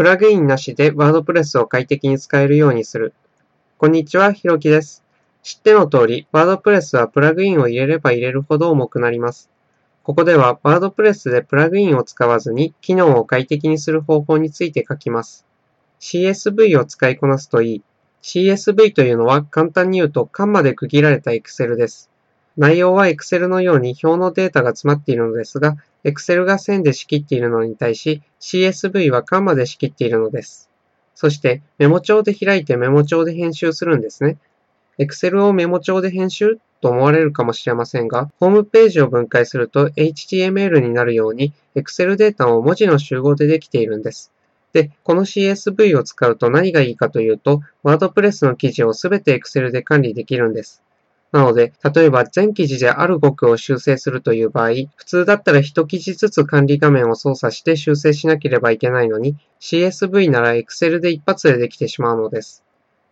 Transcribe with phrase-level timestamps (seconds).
[0.00, 3.12] プラグインなしでワードプレスを快適に使えるようにする。
[3.76, 5.04] こんにちは、ひろきです。
[5.42, 9.50] 知っての通り、ワードプレスはプラグインを入れれば入れるほど重くなります。
[10.02, 15.44] ここでは、ワードプレスでプラグインを使わずに機能を快適にする方法について書きます。
[16.00, 17.82] CSV を使いこなすといい。
[18.22, 22.10] CSV というのは簡単に言うとカンマで区切られた Excel です。
[22.56, 30.70] 内容は Excel のように表のデータが詰まっているのですが、Excel が線で仕切っているのに対し、CSV はカンマで仕切っているのです。
[31.14, 34.38] そしてメモ帳で開いてメモ帳で編集するんですね。
[34.98, 44.32] Excel をメモ帳で編集と思われるかもしれませんが、ホームページを分解すると HTML になるように Excel データを文字の集合でできているんです。
[44.72, 50.82] で、この CSV を使うと何がいいかというと、WordPress の記事をすべて Excel で管理できるんです。
[51.32, 62.64] なので、例えば全記事である語句を修正するという場合、普通だったら一記事ずつ管理画面を操作して修正しなければいけないのに、CSV なら Excel で一発でできてしまうのです。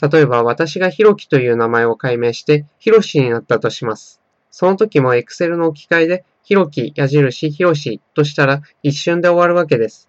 [0.00, 4.20] 例えば私がひろきという名前を改名して、ひろしになったとします。
[4.50, 10.08] その時も Excel の置き換えで、ひろき、矢印、ひろしとしたら一瞬で終わるわけです。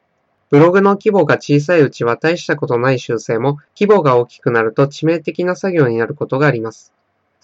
[0.52, 6.94] ブログの規模が小さいうちは大したことない修正も、規模が大きくなると致命的な作業になることがあります。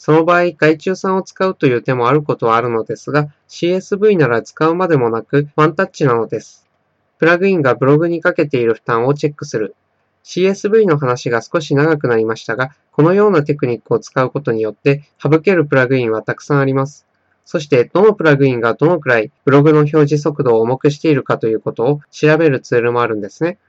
[0.04, 6.68] その場合、外注さんを使うという手もあることはあるのですが、CSV なら使うまでもなく、ワンタッチなのです。
[7.20, 9.76] プラグインがブログにかけている負担をチェックする。
[10.24, 17.06] CSV の話が少し長くなりましたが、このようなテクニックを使うことによって、省けるプラグインはたくさんあります。
[17.46, 23.60] そして、どのプラグインがどのくらいブログの表示速度を重くしているかということを調べるツールもあるんですね。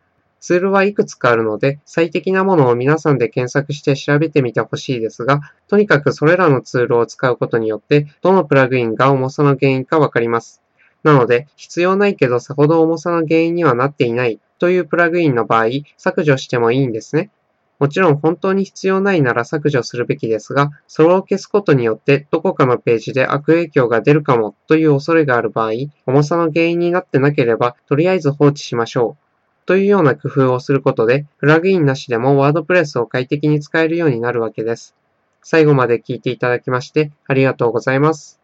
[0.43, 10.61] ツールはいくつかあるので、最適なものを皆さんで検索して調べてみてほしいですが、とにかくそれらのツールを使うことによって、どのプラグインが重さの原因かわかります。
[11.05, 17.31] なので、必要ないけどさほど重さの原因にはなっていないというプラグインの場合、削除してもいいんですね。
[17.79, 25.73] もちろん本当に必要ないなら削除するべきですが、それを消すことによってどこかのページで悪影響が出るかもという恐れがある場合、
[26.07, 29.22] 重さの原因になってなければ、とりあえず放置しましょう。
[29.67, 34.95] というような工夫をすることで、プラグインなしでもワードプレスを快適に使えるようになるわけです。
[35.43, 38.42] 最後まで聞いていただきましてありがとうございます。